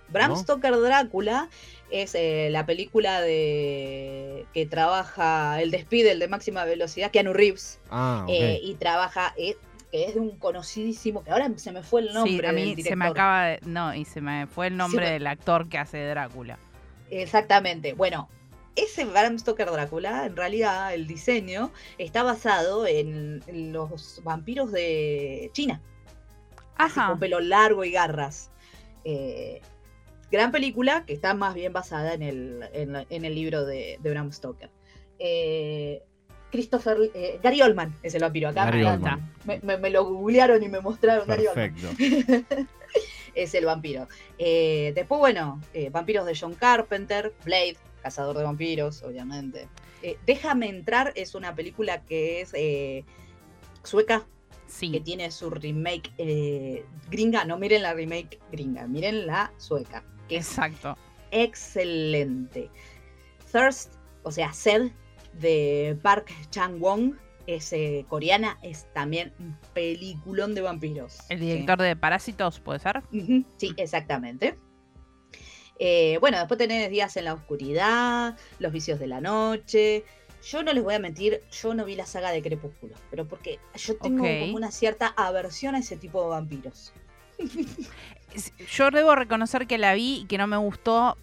Bram 0.09 0.31
¿No? 0.31 0.35
Stoker 0.37 0.79
Drácula 0.79 1.49
es 1.91 2.15
eh, 2.15 2.49
la 2.51 2.65
película 2.65 3.21
de 3.21 4.45
que 4.53 4.65
trabaja 4.65 5.61
el 5.61 5.71
despide, 5.71 6.11
el 6.11 6.19
de 6.19 6.27
máxima 6.27 6.65
velocidad, 6.65 7.11
Keanu 7.11 7.33
Reeves, 7.33 7.79
Ah, 7.89 8.25
eh, 8.29 8.59
y 8.61 8.75
trabaja, 8.75 9.33
eh, 9.37 9.55
que 9.91 10.05
es 10.05 10.13
de 10.15 10.19
un 10.19 10.37
conocidísimo, 10.37 11.23
que 11.23 11.31
ahora 11.31 11.49
se 11.57 11.71
me 11.71 11.83
fue 11.83 12.01
el 12.01 12.13
nombre 12.13 12.31
Sí, 12.33 12.39
a 12.45 12.51
del 12.51 12.55
mí 12.55 12.61
director. 12.75 12.89
se 12.89 12.95
me 12.95 13.05
acaba 13.05 13.45
de... 13.45 13.59
No, 13.65 13.93
y 13.95 14.05
se 14.05 14.21
me 14.21 14.47
fue 14.47 14.67
el 14.67 14.77
nombre 14.77 15.09
del 15.09 15.25
actor 15.27 15.69
que 15.69 15.77
hace 15.77 16.03
Drácula. 16.05 16.57
Exactamente. 17.09 17.93
Bueno, 17.93 18.27
ese 18.75 19.05
Bram 19.05 19.37
Stoker 19.39 19.69
Drácula, 19.71 20.25
en 20.25 20.35
realidad 20.35 20.93
el 20.93 21.07
diseño 21.07 21.71
está 21.97 22.23
basado 22.23 22.85
en, 22.87 23.41
en 23.47 23.71
los 23.71 24.21
vampiros 24.23 24.71
de 24.71 25.49
China. 25.53 25.81
así 26.77 26.99
Ajá. 26.99 27.09
con 27.11 27.19
pelo 27.19 27.39
largo 27.39 27.83
y 27.85 27.91
garras. 27.91 28.49
Eh, 29.05 29.61
gran 30.35 30.51
película 30.51 31.03
que 31.05 31.13
está 31.13 31.33
más 31.33 31.53
bien 31.55 31.73
basada 31.73 32.13
en 32.13 32.21
el, 32.21 32.63
en 32.73 32.93
la- 32.93 33.05
en 33.09 33.25
el 33.25 33.33
libro 33.35 33.65
de, 33.65 33.97
de 34.01 34.09
Bram 34.09 34.31
Stoker. 34.31 34.69
Eh, 35.19 36.01
Christopher 36.51 36.97
eh, 37.13 37.39
Gary 37.43 37.61
Oldman 37.61 37.93
es 38.03 38.13
el 38.15 38.21
vampiro 38.21 38.49
acá. 38.49 38.65
Gary 38.65 38.79
me- 38.83 38.91
Oldman. 38.91 39.33
Me, 39.45 39.59
me- 39.61 39.77
me 39.77 39.89
lo 39.89 40.05
googlearon 40.05 40.61
y 40.63 40.69
me 40.69 40.79
mostraron 40.79 41.27
Gary 41.27 41.47
Oldman. 41.47 41.73
Perfecto. 41.75 42.55
es 43.35 43.53
el 43.55 43.65
vampiro. 43.65 44.07
Eh, 44.37 44.93
después, 44.95 45.19
bueno, 45.19 45.59
eh, 45.73 45.89
vampiros 45.89 46.25
de 46.25 46.37
John 46.39 46.53
Carpenter, 46.53 47.33
Blade, 47.43 47.77
cazador 48.01 48.37
de 48.37 48.43
vampiros, 48.43 49.03
obviamente. 49.03 49.67
Eh, 50.01 50.17
Déjame 50.25 50.69
entrar 50.69 51.11
es 51.15 51.35
una 51.35 51.55
película 51.55 52.03
que 52.03 52.41
es 52.41 52.51
eh, 52.53 53.03
sueca, 53.83 54.19
que 54.19 54.35
Sí, 54.67 54.99
tiene 55.01 55.29
su 55.31 55.49
remake 55.51 56.11
eh, 56.17 56.85
gringa. 57.11 57.45
No 57.45 57.57
miren 57.57 57.83
la 57.83 57.93
remake 57.93 58.39
gringa, 58.51 58.87
miren 58.87 59.27
la 59.27 59.51
sueca, 59.57 60.01
que 60.01 60.07
exacto. 60.29 60.97
excelente. 61.31 62.69
Thirst, 63.51 63.93
o 64.23 64.31
sea, 64.31 64.51
Sed, 64.53 64.91
de 65.33 65.97
Park 66.01 66.31
Chang-won, 66.49 67.19
es 67.47 67.71
eh, 67.73 68.05
coreana, 68.09 68.57
es 68.63 68.91
también 68.93 69.33
un 69.39 69.55
peliculón 69.73 70.55
de 70.55 70.61
vampiros. 70.61 71.19
El 71.29 71.39
Sí. 71.39 71.45
director 71.45 71.79
de 71.81 71.95
Parásitos, 71.95 72.59
¿puede 72.59 72.79
ser? 72.79 73.03
Sí, 73.57 73.73
exactamente. 73.77 74.57
Eh, 75.77 76.17
bueno, 76.21 76.37
después 76.39 76.57
tenés 76.57 76.89
Días 76.89 77.17
en 77.17 77.25
la 77.25 77.33
Oscuridad, 77.33 78.37
Los 78.59 78.71
Vicios 78.71 78.99
de 78.99 79.07
la 79.07 79.19
Noche. 79.21 80.05
Yo 80.49 80.63
no 80.63 80.71
les 80.73 80.83
voy 80.83 80.93
a 80.95 80.99
mentir, 80.99 81.41
yo 81.51 81.73
no 81.73 81.85
vi 81.85 81.95
la 81.95 82.05
saga 82.05 82.31
de 82.31 82.41
Crepúsculo, 82.41 82.95
pero 83.09 83.27
porque 83.27 83.59
yo 83.75 83.97
tengo 83.97 84.23
como 84.23 84.55
una 84.55 84.71
cierta 84.71 85.07
aversión 85.17 85.75
a 85.75 85.79
ese 85.79 85.97
tipo 85.97 86.21
de 86.23 86.29
vampiros. 86.29 86.93
Yo 88.69 88.91
debo 88.91 89.15
reconocer 89.15 89.67
que 89.67 89.77
la 89.77 89.93
vi 89.93 90.21
y 90.21 90.25
que 90.25 90.37
no 90.37 90.47
me 90.47 90.57
gustó 90.57 91.17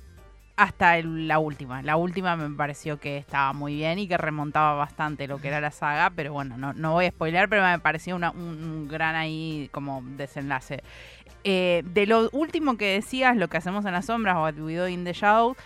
hasta 0.57 1.01
la 1.03 1.39
última. 1.39 1.83
La 1.83 1.97
última 1.97 2.37
me 2.37 2.55
pareció 2.55 3.01
que 3.01 3.17
estaba 3.17 3.53
muy 3.53 3.75
bien 3.75 3.99
y 3.99 4.07
que 4.07 4.17
remontaba 4.17 4.75
bastante 4.75 5.27
lo 5.27 5.41
que 5.41 5.49
era 5.49 5.61
la 5.61 5.71
saga, 5.71 6.11
pero 6.11 6.33
bueno, 6.33 6.57
no, 6.75 6.93
voy 6.93 7.07
a 7.07 7.11
spoilear, 7.11 7.49
pero 7.49 7.63
me 7.63 7.79
pareció 7.79 8.17
un, 8.17 8.89
gran 8.89 9.17
ahí 9.17 9.69
como 9.73 10.03
desenlace. 10.17 10.83
Eh, 11.45 11.83
de 11.87 12.07
lo 12.07 12.29
último 12.31 12.77
que 12.77 12.95
decías, 12.95 13.37
lo 13.37 13.49
que 13.49 13.57
hacemos 13.57 13.85
en 13.85 13.93
las 13.93 14.07
sombras 14.07 14.37
o 14.37 14.43
What 14.43 14.89
in 14.89 15.05
the 15.05 15.13
Shadow, 15.13 15.57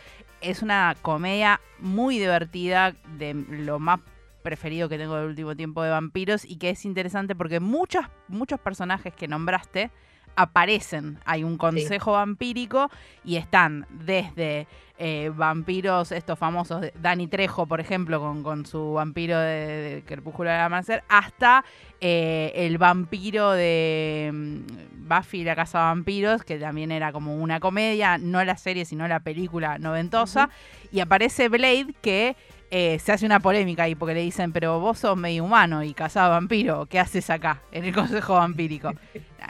es 0.41 0.63
una 0.63 0.97
comedia 1.03 1.61
muy 1.79 2.19
divertida, 2.19 2.95
de 3.19 3.35
lo 3.35 3.79
más 3.79 4.01
preferido 4.43 4.89
que 4.89 4.97
tengo 4.97 5.17
del 5.17 5.27
último 5.27 5.57
tiempo 5.57 5.83
de 5.83 5.91
vampiros 5.91 6.45
y 6.45 6.57
que 6.57 6.71
es 6.71 6.85
interesante 6.85 7.35
porque 7.35 7.59
muchos, 7.59 8.07
muchos 8.29 8.61
personajes 8.61 9.13
que 9.13 9.27
nombraste 9.27 9.91
aparecen. 10.37 11.19
Hay 11.25 11.43
un 11.43 11.59
consejo 11.59 12.13
vampírico 12.13 12.91
y 13.25 13.37
están 13.37 13.87
desde 13.91 14.67
eh, 14.99 15.31
vampiros, 15.35 16.13
estos 16.13 16.39
famosos, 16.39 16.87
Dani 17.01 17.27
Trejo, 17.27 17.67
por 17.67 17.81
ejemplo, 17.81 18.21
con, 18.21 18.43
con 18.43 18.65
su 18.65 18.95
vampiro 18.95 19.39
de, 19.39 19.67
de 19.97 20.03
Crepúsculo 20.07 20.51
del 20.51 20.61
Amanecer, 20.61 21.03
hasta 21.09 21.65
eh, 22.01 22.53
el 22.55 22.79
vampiro 22.79 23.53
de 23.53 24.31
mm, 24.33 25.09
Buffy 25.09 25.45
la 25.45 25.55
Casa 25.55 25.79
de 25.79 25.85
Vampiros, 25.85 26.45
que 26.45 26.59
también 26.59 26.93
era 26.93 27.13
como 27.13 27.37
una 27.37 27.61
comedia, 27.61 28.17
no 28.17 28.43
la 28.45 28.57
serie, 28.57 28.85
sino 28.85 29.07
la 29.07 29.21
película 29.21 29.79
noventosa. 29.79 30.49
Y 30.93 31.01
aparece 31.01 31.49
Blade, 31.49 31.95
que 32.01 32.37
eh, 32.71 32.99
se 32.99 33.13
hace 33.13 33.27
una 33.27 33.41
polémica 33.41 33.85
ahí 33.85 33.95
porque 33.95 34.15
le 34.15 34.23
dicen, 34.23 34.53
pero 34.53 34.81
vos 34.81 34.99
sos 34.99 35.17
medio 35.17 35.45
humano 35.45 35.83
y 35.83 35.95
cazado 35.95 36.31
vampiro, 36.31 36.87
¿qué 36.87 36.99
haces 36.99 37.31
acá 37.31 37.63
en 37.73 37.85
el 37.85 37.95
Consejo 37.95 38.35
Vampírico? 38.35 38.93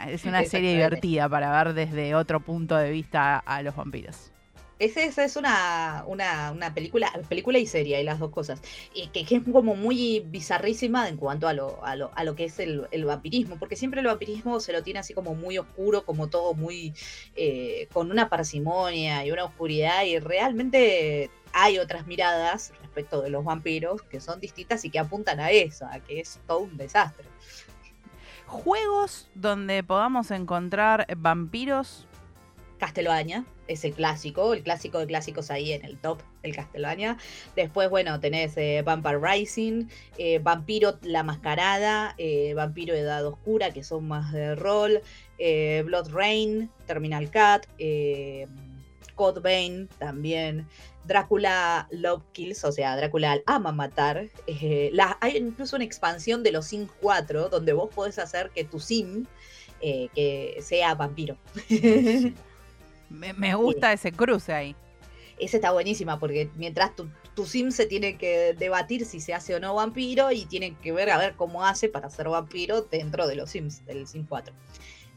Es 0.07 0.25
una 0.25 0.43
serie 0.43 0.73
divertida 0.73 1.27
para 1.27 1.63
ver 1.63 1.73
desde 1.73 2.13
otro 2.13 2.39
punto 2.39 2.75
de 2.75 2.91
vista 2.91 3.39
a 3.39 3.61
los 3.63 3.75
vampiros. 3.75 4.31
Esa 4.79 5.01
es, 5.01 5.17
es 5.17 5.35
una, 5.35 6.03
una, 6.05 6.51
una 6.51 6.71
película, 6.73 7.11
película 7.27 7.57
y 7.57 7.65
serie, 7.65 7.95
hay 7.95 8.03
las 8.03 8.19
dos 8.19 8.29
cosas. 8.29 8.61
Y 8.93 9.07
que, 9.07 9.25
que 9.25 9.37
es 9.37 9.43
como 9.51 9.75
muy 9.75 10.23
bizarrísima 10.27 11.09
en 11.09 11.17
cuanto 11.17 11.47
a 11.47 11.53
lo, 11.53 11.83
a 11.83 11.95
lo, 11.95 12.11
a 12.13 12.23
lo 12.23 12.35
que 12.35 12.45
es 12.45 12.59
el, 12.59 12.87
el 12.91 13.05
vampirismo, 13.05 13.57
porque 13.57 13.75
siempre 13.75 14.01
el 14.01 14.07
vampirismo 14.07 14.59
se 14.59 14.73
lo 14.73 14.83
tiene 14.83 14.99
así 14.99 15.15
como 15.15 15.33
muy 15.33 15.57
oscuro, 15.57 16.05
como 16.05 16.29
todo 16.29 16.53
muy 16.53 16.93
eh, 17.35 17.87
con 17.91 18.11
una 18.11 18.29
parsimonia 18.29 19.25
y 19.25 19.31
una 19.31 19.45
oscuridad, 19.45 20.03
y 20.03 20.19
realmente 20.19 21.31
hay 21.53 21.79
otras 21.79 22.07
miradas 22.07 22.73
respecto 22.81 23.21
de 23.21 23.29
los 23.29 23.43
vampiros 23.43 24.01
que 24.03 24.19
son 24.19 24.39
distintas 24.39 24.83
y 24.85 24.89
que 24.89 24.99
apuntan 24.99 25.39
a 25.39 25.51
eso, 25.51 25.85
a 25.85 25.99
que 25.99 26.19
es 26.19 26.39
todo 26.47 26.59
un 26.59 26.77
desastre. 26.77 27.25
Juegos 28.45 29.27
donde 29.35 29.83
podamos 29.83 30.31
encontrar 30.31 31.05
vampiros. 31.17 32.07
Castlevania, 32.79 33.43
es 33.67 33.83
el 33.85 33.93
clásico, 33.93 34.53
el 34.53 34.63
clásico 34.63 34.99
de 34.99 35.07
clásicos 35.07 35.51
ahí 35.51 35.73
en 35.73 35.83
el 35.83 35.97
top, 35.97 36.21
el 36.43 36.55
Castlevania. 36.55 37.17
Después, 37.55 37.89
bueno, 37.89 38.19
tenés 38.19 38.55
eh, 38.57 38.81
Vampire 38.85 39.19
Rising, 39.19 39.87
eh, 40.17 40.39
Vampiro 40.39 40.97
La 41.01 41.23
Mascarada, 41.23 42.15
eh, 42.17 42.53
Vampiro 42.53 42.93
Edad 42.93 43.25
Oscura, 43.25 43.71
que 43.71 43.83
son 43.83 44.07
más 44.07 44.31
de 44.31 44.55
rol, 44.55 45.01
eh, 45.39 45.83
Blood 45.85 46.11
Rain, 46.11 46.69
Terminal 46.85 47.29
Cat, 47.29 47.65
Code 49.17 49.41
Vein 49.41 49.89
también. 49.99 50.65
Drácula 51.03 51.87
Love 51.91 52.23
Kills, 52.33 52.63
o 52.63 52.71
sea, 52.71 52.95
Drácula 52.95 53.41
ama 53.45 53.71
matar. 53.73 54.29
Eh, 54.45 54.89
la- 54.93 55.17
hay 55.19 55.35
incluso 55.37 55.75
una 55.75 55.83
expansión 55.85 56.43
de 56.43 56.51
los 56.53 56.67
Sims 56.67 56.89
4 57.01 57.49
donde 57.49 57.73
vos 57.73 57.93
podés 57.93 58.17
hacer 58.19 58.49
que 58.51 58.63
tu 58.63 58.79
Sim 58.79 59.25
eh, 59.81 60.07
que 60.15 60.57
sea 60.61 60.95
vampiro. 60.95 61.37
Me, 63.09 63.31
me 63.33 63.55
gusta 63.55 63.93
ese 63.93 64.11
cruce 64.11 64.51
ahí. 64.53 64.75
Esa 65.39 65.57
está 65.57 65.71
buenísima 65.71 66.19
porque 66.19 66.49
mientras 66.55 66.95
tu, 66.95 67.07
tu 67.35 67.45
sim 67.45 67.71
se 67.71 67.85
tiene 67.85 68.17
que 68.17 68.53
debatir 68.57 69.05
si 69.05 69.21
se 69.21 69.33
hace 69.33 69.55
o 69.55 69.59
no 69.59 69.75
vampiro 69.75 70.31
y 70.31 70.45
tiene 70.45 70.75
que 70.75 70.91
ver 70.91 71.09
a 71.11 71.17
ver 71.17 71.35
cómo 71.35 71.63
hace 71.63 71.87
para 71.89 72.09
ser 72.09 72.27
vampiro 72.27 72.81
dentro 72.81 73.27
de 73.27 73.35
los 73.35 73.51
sims, 73.51 73.85
del 73.85 74.07
sim 74.07 74.25
4. 74.27 74.53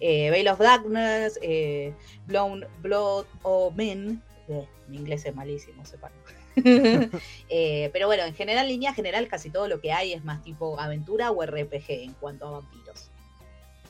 Eh, 0.00 0.30
Veil 0.30 0.48
of 0.48 0.58
Darkness, 0.58 1.38
eh, 1.42 1.94
Blown, 2.26 2.64
Blood 2.82 3.26
of 3.42 3.74
Men, 3.76 4.22
eh, 4.48 4.66
mi 4.88 4.96
inglés 4.96 5.24
es 5.26 5.34
malísimo, 5.34 5.84
sepan. 5.84 6.12
Eh, 7.48 7.90
pero 7.92 8.06
bueno, 8.06 8.24
en 8.24 8.34
general, 8.34 8.66
en 8.66 8.72
línea 8.72 8.94
general, 8.94 9.28
casi 9.28 9.50
todo 9.50 9.68
lo 9.68 9.80
que 9.80 9.92
hay 9.92 10.12
es 10.12 10.24
más 10.24 10.42
tipo 10.42 10.78
aventura 10.78 11.30
o 11.30 11.44
RPG 11.44 11.84
en 11.88 12.12
cuanto 12.14 12.46
a 12.46 12.50
vampiros. 12.50 13.10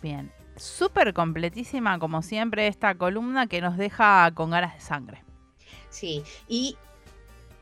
Bien. 0.02 0.30
Súper 0.56 1.14
completísima, 1.14 1.98
como 1.98 2.22
siempre, 2.22 2.66
esta 2.66 2.94
columna 2.94 3.46
que 3.46 3.60
nos 3.60 3.76
deja 3.76 4.30
con 4.34 4.50
ganas 4.50 4.74
de 4.74 4.80
sangre. 4.80 5.24
Sí, 5.88 6.22
y 6.48 6.76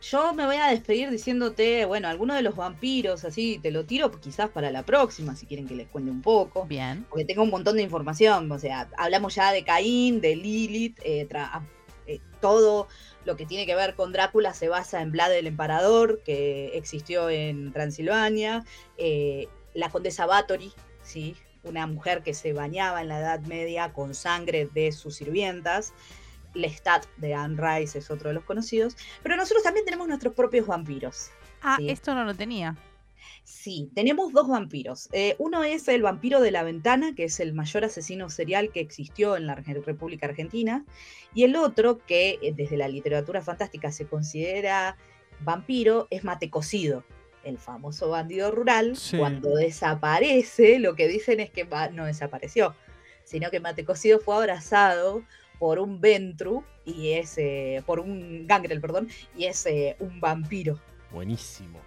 yo 0.01 0.33
me 0.33 0.47
voy 0.47 0.57
a 0.57 0.69
despedir 0.69 1.11
diciéndote, 1.11 1.85
bueno, 1.85 2.09
alguno 2.09 2.35
de 2.35 2.43
los 2.43 2.55
vampiros, 2.57 3.25
así 3.25 3.59
te 3.63 3.71
lo 3.71 3.85
tiro 3.85 4.11
quizás 4.11 4.49
para 4.51 4.71
la 4.71 4.85
próxima, 4.85 5.35
si 5.35 5.47
quieren 5.47 5.67
que 5.67 5.75
les 5.75 5.89
cuente 5.89 6.11
un 6.11 6.23
poco, 6.23 6.67
Bien. 6.67 7.05
porque 7.11 7.25
tengo 7.25 7.43
un 7.43 7.51
montón 7.51 7.77
de 7.77 7.83
información, 7.83 8.51
o 8.53 8.59
sea, 8.59 8.89
hablamos 8.97 9.35
ya 9.35 9.53
de 9.53 9.65
Caín, 9.65 10.21
de 10.21 10.37
Lilith, 10.37 10.99
eh, 11.03 11.27
tra- 11.29 11.63
eh, 12.07 12.21
todo 12.41 12.89
lo 13.25 13.37
que 13.37 13.45
tiene 13.45 13.67
que 13.67 13.75
ver 13.75 13.95
con 13.95 14.13
Drácula 14.13 14.55
se 14.55 14.69
basa 14.69 15.03
en 15.03 15.11
Vlad 15.13 15.35
el 15.35 15.47
Emperador, 15.47 16.23
que 16.25 16.77
existió 16.79 17.29
en 17.29 17.73
Transilvania, 17.73 18.65
eh, 18.97 19.49
la 19.75 19.91
condesa 19.91 20.25
Bathory, 20.27 20.73
¿sí? 21.03 21.35
una 21.65 21.87
mujer 21.87 22.23
que 22.23 22.35
se 22.35 22.53
bañaba 22.53 23.03
en 23.03 23.09
la 23.09 23.19
Edad 23.19 23.41
Media 23.41 23.93
con 23.93 24.15
sangre 24.15 24.69
de 24.73 24.93
sus 24.93 25.17
sirvientas. 25.17 25.93
Lestat 26.55 27.07
de 27.17 27.35
Anne 27.35 27.57
Rice 27.61 27.99
es 27.99 28.11
otro 28.11 28.29
de 28.29 28.35
los 28.35 28.45
conocidos. 28.45 28.97
Pero 29.23 29.37
nosotros 29.37 29.63
también 29.63 29.85
tenemos 29.85 30.09
nuestros 30.09 30.35
propios 30.35 30.67
vampiros. 30.67 31.31
Ah, 31.63 31.77
Sí. 31.79 31.91
esto 31.91 32.15
no 32.15 32.25
lo 32.25 32.35
tenía. 32.35 32.77
Sí, 33.45 33.91
tenemos 33.95 34.33
dos 34.33 34.49
vampiros. 34.49 35.09
Eh, 35.13 35.35
uno 35.39 35.65
es 35.65 35.89
el 35.89 36.03
vampiro 36.03 36.41
de 36.41 36.51
la 36.51 36.63
ventana, 36.63 37.15
que 37.15 37.25
es 37.25 37.41
el 37.41 37.55
mayor 37.55 37.85
asesino 37.85 38.29
serial 38.31 38.71
que 38.73 38.81
existió 38.81 39.37
en 39.37 39.47
la 39.47 39.55
República 39.55 40.27
Argentina. 40.27 40.85
Y 41.35 41.45
el 41.45 41.57
otro, 41.57 41.99
que 42.07 42.39
eh, 42.43 42.53
desde 42.55 42.77
la 42.77 42.89
literatura 42.89 43.43
fantástica 43.43 43.91
se 43.91 44.07
considera 44.07 44.97
vampiro, 45.41 46.09
es 46.11 46.25
Mate 46.25 46.51
Cocido, 46.51 47.05
el 47.43 47.59
famoso 47.59 48.11
bandido 48.11 48.51
rural. 48.51 48.97
Sí. 48.97 49.17
Cuando 49.17 49.55
desaparece, 49.55 50.79
lo 50.79 50.95
que 50.95 51.09
dicen 51.09 51.41
es 51.41 51.51
que 51.51 51.67
no 51.93 52.05
desapareció, 52.05 52.75
sino 53.25 53.51
que 53.51 53.61
Mate 53.61 53.85
Cocido 53.85 54.21
fue 54.21 54.37
abrazado 54.37 55.23
por 55.59 55.79
un 55.79 56.01
Ventru 56.01 56.65
y 56.85 57.11
es 57.13 57.37
eh, 57.39 57.83
por 57.87 58.01
un 58.01 58.47
Gangrel, 58.47 58.81
perdón, 58.81 59.09
y 59.37 59.45
es 59.45 59.67
eh, 59.67 59.97
un 60.01 60.21
vampiro. 60.21 60.79
Buenísimo. 61.13 61.79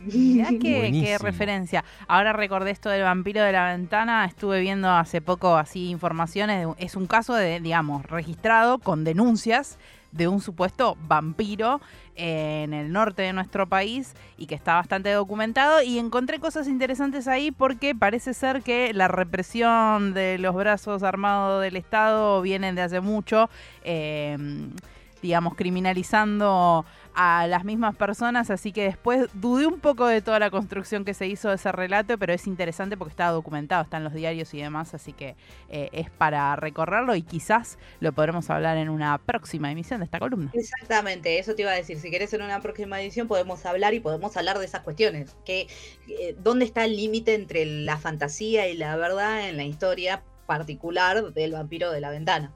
Mirá 0.00 0.48
qué, 0.60 1.18
referencia. 1.20 1.84
Ahora 2.08 2.32
recordé 2.32 2.70
esto 2.70 2.88
del 2.88 3.02
vampiro 3.02 3.42
de 3.42 3.52
la 3.52 3.72
ventana. 3.72 4.24
Estuve 4.24 4.60
viendo 4.60 4.90
hace 4.90 5.20
poco 5.20 5.56
así 5.56 5.90
informaciones. 5.90 6.66
de- 6.66 6.74
es 6.84 6.96
un 6.96 7.06
caso 7.06 7.34
de, 7.34 7.60
digamos, 7.60 8.06
registrado 8.06 8.78
con 8.78 9.04
denuncias 9.04 9.78
de 10.12 10.28
un 10.28 10.40
supuesto 10.40 10.96
vampiro 11.06 11.80
eh, 12.16 12.62
en 12.64 12.74
el 12.74 12.92
norte 12.92 13.22
de 13.22 13.32
nuestro 13.32 13.68
país 13.68 14.14
y 14.36 14.46
que 14.46 14.54
está 14.54 14.74
bastante 14.74 15.10
documentado. 15.12 15.82
Y 15.82 15.98
encontré 15.98 16.38
cosas 16.38 16.68
interesantes 16.68 17.28
ahí 17.28 17.50
porque 17.50 17.94
parece 17.94 18.34
ser 18.34 18.62
que 18.62 18.92
la 18.94 19.08
represión 19.08 20.14
de 20.14 20.38
los 20.38 20.54
brazos 20.54 21.02
armados 21.02 21.62
del 21.62 21.76
Estado 21.76 22.42
viene 22.42 22.72
de 22.72 22.82
hace 22.82 23.00
mucho. 23.00 23.48
eh, 23.84 24.36
digamos, 25.22 25.54
criminalizando 25.54 26.84
a 27.14 27.46
las 27.48 27.64
mismas 27.64 27.96
personas, 27.96 28.50
así 28.50 28.72
que 28.72 28.84
después 28.84 29.28
dudé 29.34 29.66
un 29.66 29.80
poco 29.80 30.06
de 30.06 30.22
toda 30.22 30.38
la 30.38 30.50
construcción 30.50 31.04
que 31.04 31.14
se 31.14 31.26
hizo 31.26 31.48
de 31.48 31.56
ese 31.56 31.72
relato, 31.72 32.16
pero 32.18 32.32
es 32.32 32.46
interesante 32.46 32.96
porque 32.96 33.10
está 33.10 33.28
documentado, 33.28 33.82
está 33.82 33.96
en 33.96 34.04
los 34.04 34.14
diarios 34.14 34.54
y 34.54 34.60
demás, 34.60 34.94
así 34.94 35.12
que 35.12 35.34
eh, 35.68 35.88
es 35.92 36.10
para 36.10 36.54
recorrerlo 36.56 37.14
y 37.16 37.22
quizás 37.22 37.78
lo 38.00 38.12
podremos 38.12 38.48
hablar 38.50 38.76
en 38.76 38.88
una 38.88 39.18
próxima 39.18 39.70
emisión 39.70 40.00
de 40.00 40.04
esta 40.04 40.18
columna. 40.18 40.50
Exactamente, 40.54 41.38
eso 41.38 41.54
te 41.54 41.62
iba 41.62 41.72
a 41.72 41.74
decir. 41.74 41.98
Si 41.98 42.10
querés 42.10 42.32
en 42.32 42.42
una 42.42 42.60
próxima 42.60 43.00
edición 43.00 43.28
podemos 43.28 43.66
hablar 43.66 43.94
y 43.94 44.00
podemos 44.00 44.36
hablar 44.36 44.58
de 44.58 44.64
esas 44.64 44.82
cuestiones. 44.82 45.36
Que, 45.44 45.66
eh, 46.08 46.36
¿Dónde 46.38 46.64
está 46.64 46.84
el 46.84 46.96
límite 46.96 47.34
entre 47.34 47.64
la 47.66 47.98
fantasía 47.98 48.68
y 48.68 48.76
la 48.76 48.96
verdad 48.96 49.48
en 49.48 49.56
la 49.56 49.64
historia 49.64 50.22
particular 50.46 51.32
del 51.32 51.52
vampiro 51.52 51.90
de 51.90 52.00
la 52.00 52.10
ventana? 52.10 52.52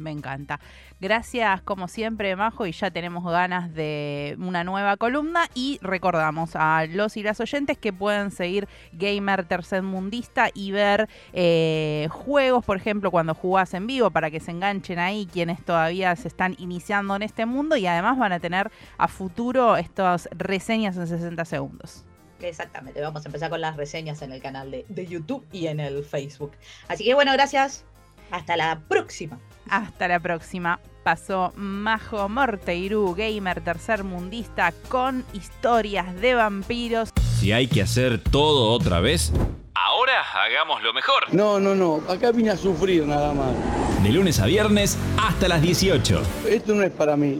Me 0.00 0.10
encanta. 0.10 0.58
Gracias 1.00 1.62
como 1.62 1.88
siempre, 1.88 2.34
Majo, 2.36 2.66
y 2.66 2.72
ya 2.72 2.90
tenemos 2.90 3.24
ganas 3.24 3.72
de 3.74 4.36
una 4.38 4.64
nueva 4.64 4.96
columna 4.96 5.48
y 5.54 5.78
recordamos 5.82 6.56
a 6.56 6.86
los 6.86 7.16
y 7.16 7.22
las 7.22 7.40
oyentes 7.40 7.78
que 7.78 7.92
pueden 7.92 8.30
seguir 8.30 8.68
Gamer 8.92 9.44
Tercermundista 9.44 10.50
y 10.54 10.72
ver 10.72 11.08
eh, 11.32 12.08
juegos, 12.10 12.64
por 12.64 12.76
ejemplo, 12.76 13.10
cuando 13.10 13.34
jugás 13.34 13.74
en 13.74 13.86
vivo 13.86 14.10
para 14.10 14.30
que 14.30 14.40
se 14.40 14.50
enganchen 14.50 14.98
ahí 14.98 15.28
quienes 15.30 15.62
todavía 15.64 16.14
se 16.16 16.28
están 16.28 16.56
iniciando 16.58 17.14
en 17.16 17.22
este 17.22 17.46
mundo 17.46 17.76
y 17.76 17.86
además 17.86 18.18
van 18.18 18.32
a 18.32 18.40
tener 18.40 18.70
a 18.98 19.08
futuro 19.08 19.76
estas 19.76 20.28
reseñas 20.32 20.96
en 20.96 21.06
60 21.06 21.44
segundos. 21.44 22.04
Exactamente, 22.40 23.00
vamos 23.02 23.24
a 23.24 23.28
empezar 23.28 23.50
con 23.50 23.60
las 23.60 23.76
reseñas 23.76 24.22
en 24.22 24.32
el 24.32 24.40
canal 24.40 24.70
de, 24.70 24.86
de 24.88 25.06
YouTube 25.06 25.46
y 25.52 25.66
en 25.66 25.78
el 25.78 26.04
Facebook. 26.04 26.52
Así 26.88 27.04
que 27.04 27.14
bueno, 27.14 27.32
gracias. 27.32 27.84
Hasta 28.30 28.56
la 28.56 28.80
próxima. 28.88 29.38
Hasta 29.68 30.08
la 30.08 30.20
próxima. 30.20 30.80
Pasó 31.04 31.52
Majo 31.56 32.28
Morteirú, 32.28 33.14
gamer 33.14 33.62
tercermundista, 33.62 34.72
con 34.88 35.24
historias 35.32 36.14
de 36.20 36.34
vampiros. 36.34 37.10
Si 37.38 37.52
hay 37.52 37.68
que 37.68 37.82
hacer 37.82 38.18
todo 38.18 38.70
otra 38.72 39.00
vez, 39.00 39.32
ahora 39.74 40.22
hagamos 40.44 40.82
lo 40.82 40.92
mejor. 40.92 41.32
No, 41.32 41.58
no, 41.58 41.74
no. 41.74 42.02
Acá 42.08 42.32
vine 42.32 42.50
a 42.50 42.56
sufrir 42.56 43.06
nada 43.06 43.32
más. 43.32 43.54
De 44.02 44.10
lunes 44.10 44.40
a 44.40 44.46
viernes 44.46 44.98
hasta 45.18 45.48
las 45.48 45.62
18. 45.62 46.22
Esto 46.48 46.74
no 46.74 46.82
es 46.82 46.90
para 46.90 47.16
mí. 47.16 47.38